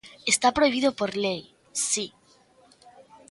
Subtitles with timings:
[0.33, 1.41] Está prohibido por lei,
[1.89, 2.05] si.